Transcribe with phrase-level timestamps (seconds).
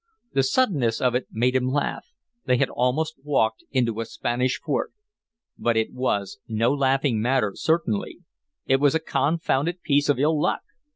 [0.33, 2.07] The suddenness of it made him laugh;
[2.45, 4.93] they had almost walked into a Spanish fort.
[5.59, 8.17] But it was no laughing matter, certainly;
[8.65, 10.61] it was a confounded piece of ill luck.